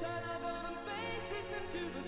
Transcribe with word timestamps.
Turn 0.00 0.10
our 0.10 0.38
golden 0.40 0.76
faces 0.86 1.50
into 1.58 1.78
the 1.92 2.07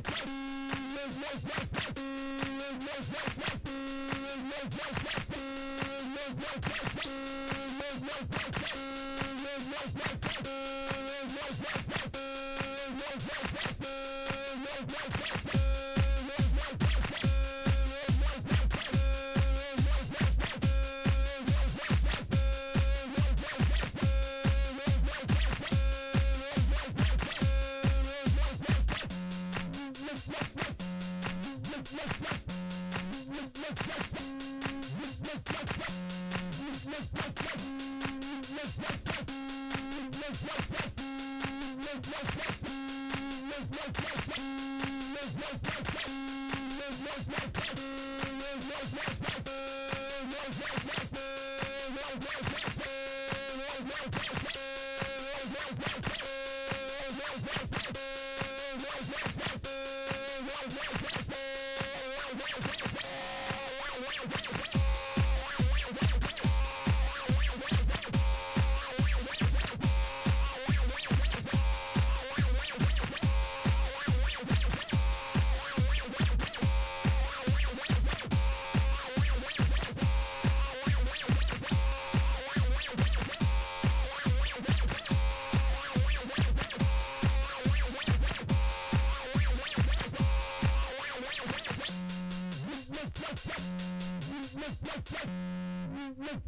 Yes, 96.31 96.41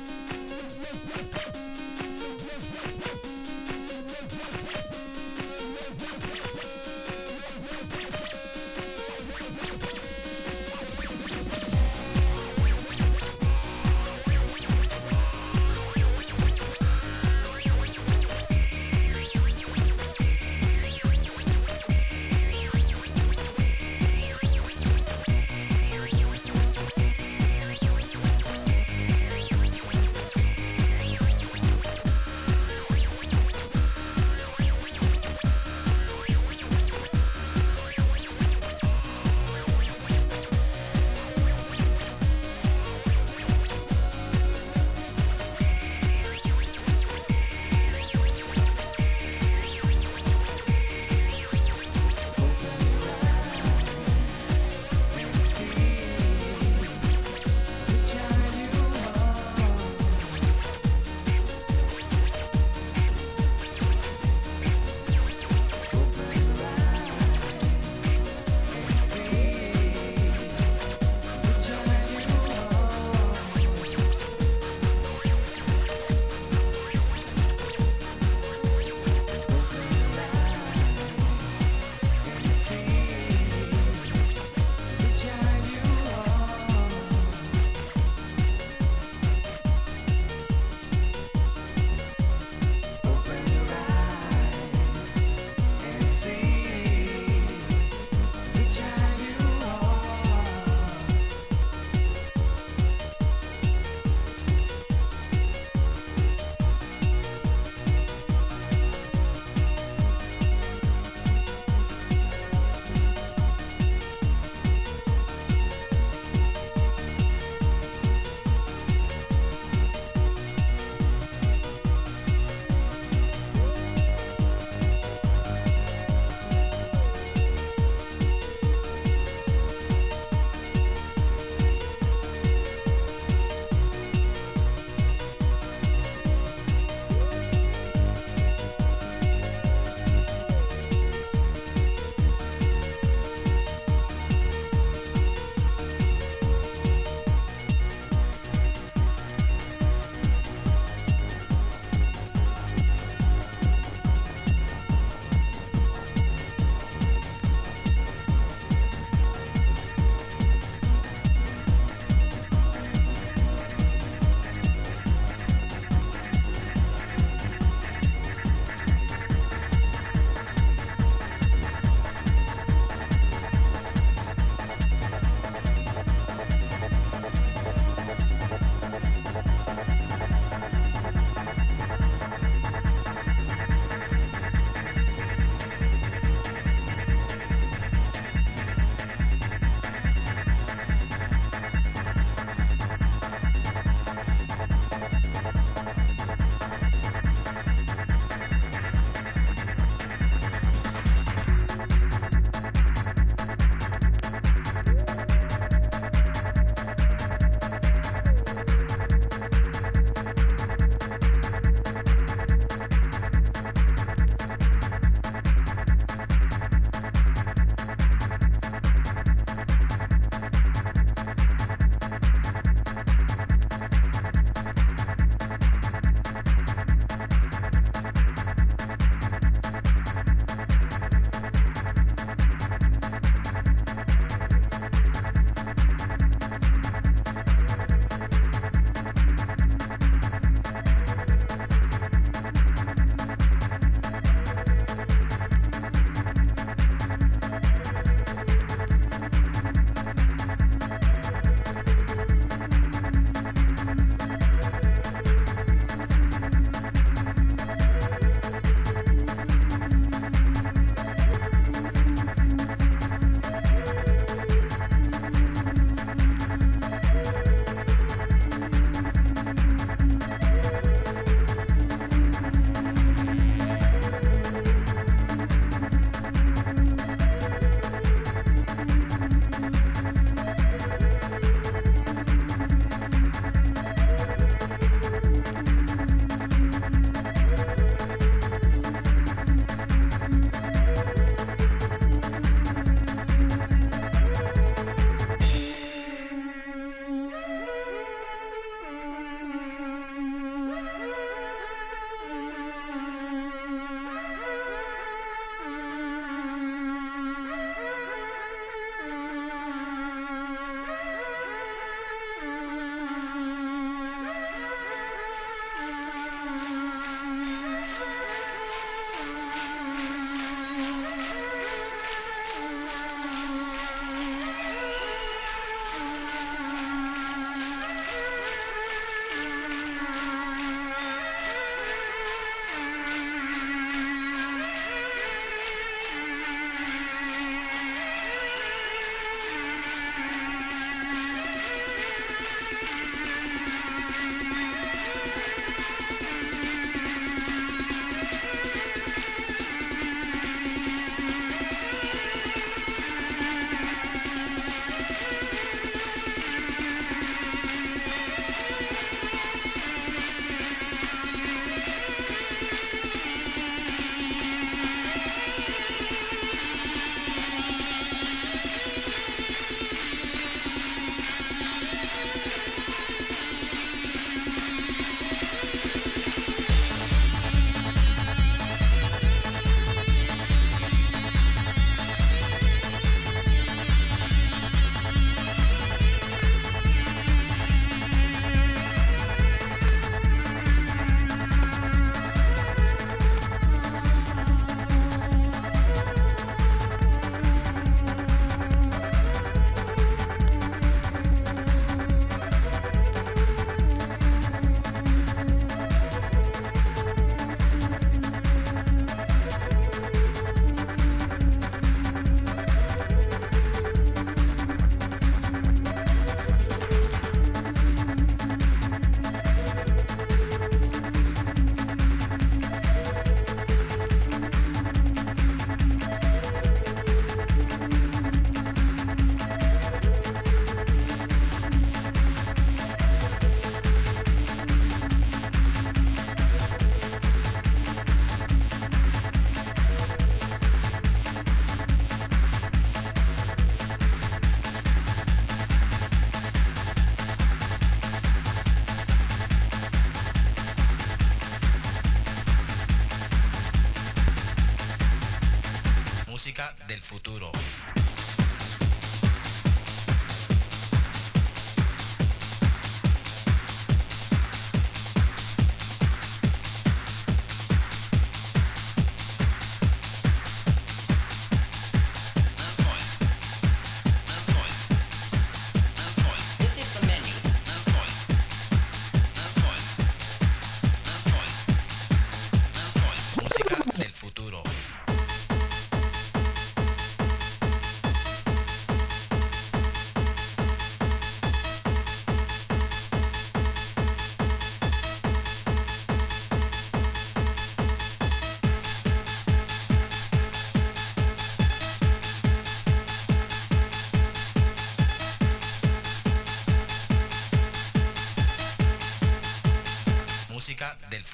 Futuro. 457.05 457.53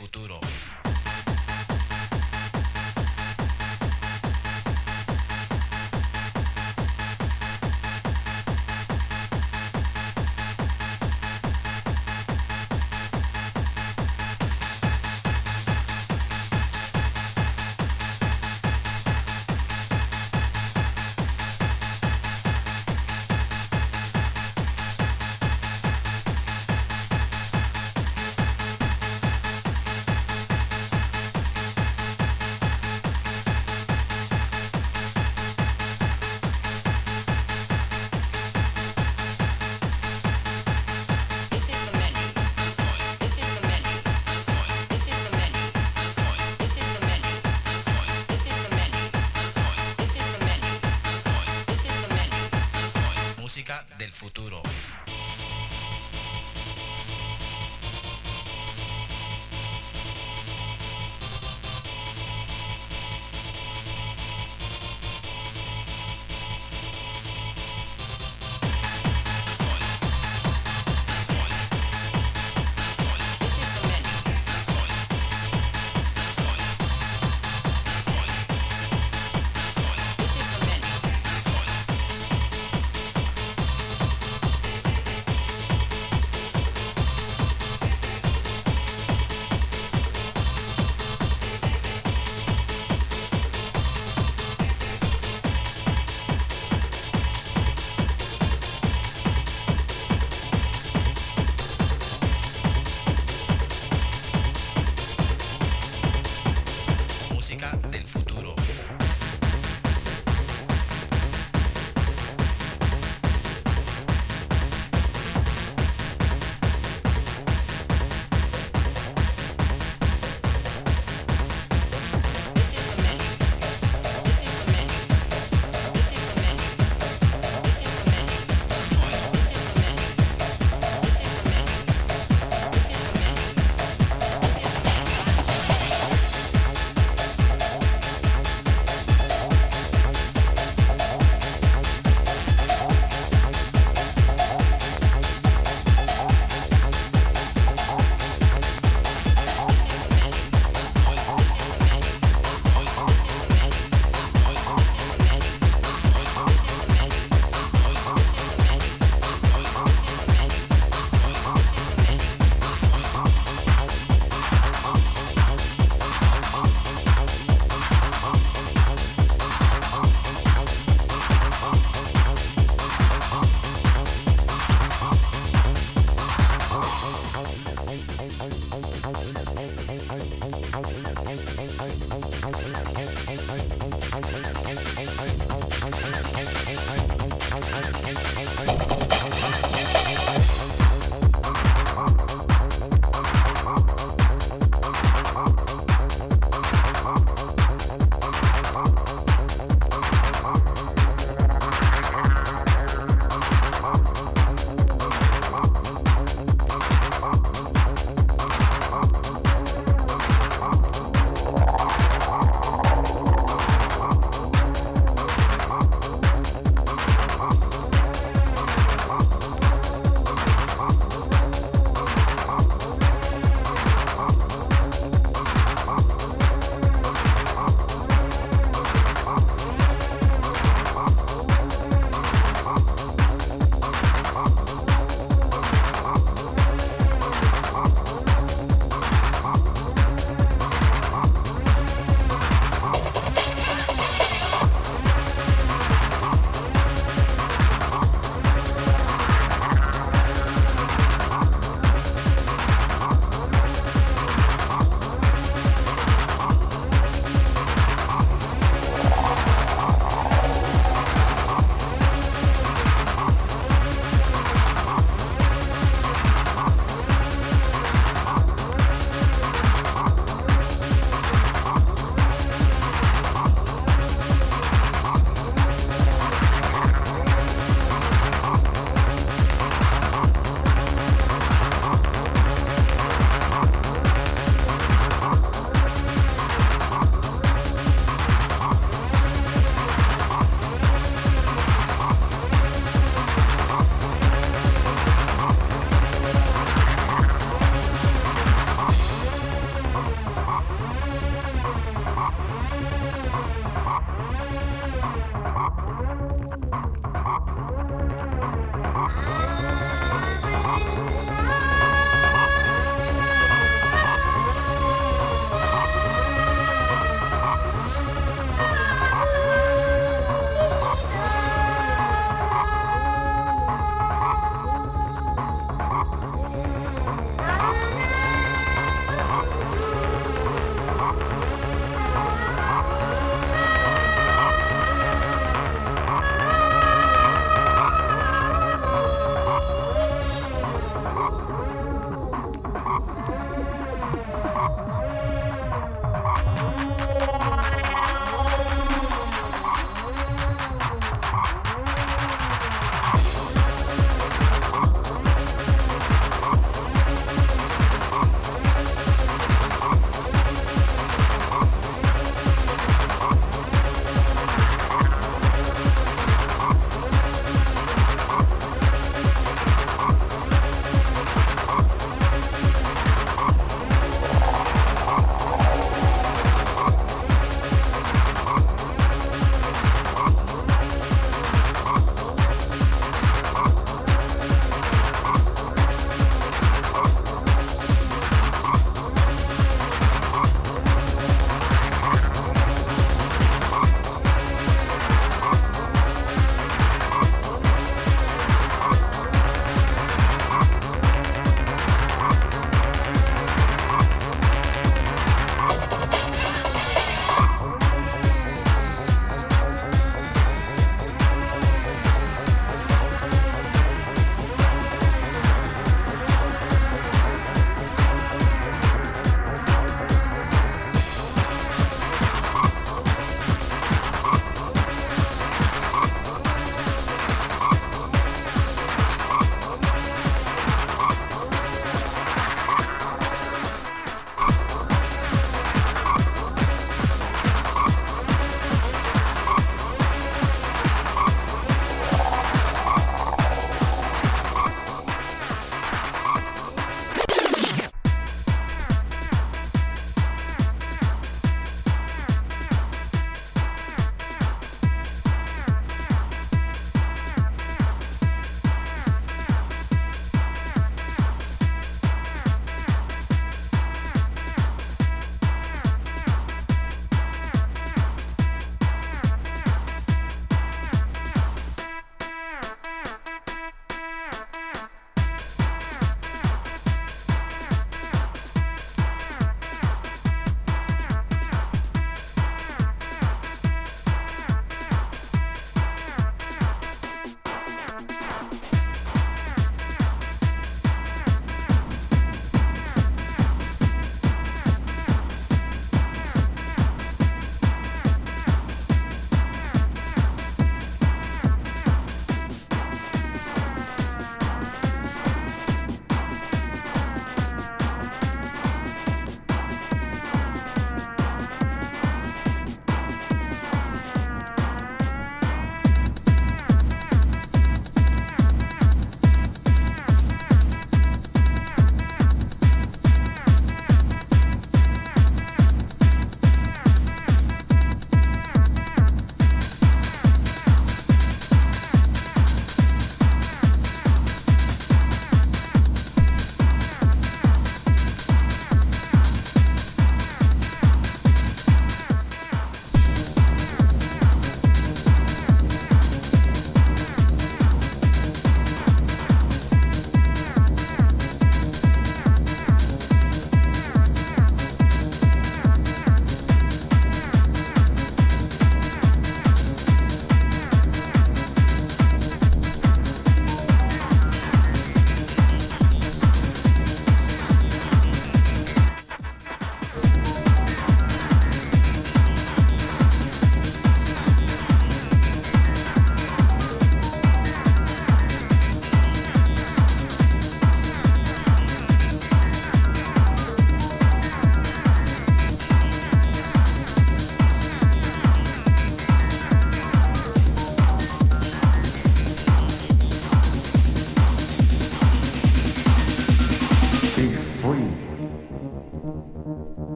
Futuro. 0.00 0.40
Futuro. 54.10 54.62